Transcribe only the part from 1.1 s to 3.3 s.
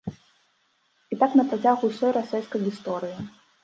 І так на працягу ўсёй расейскай гісторыі.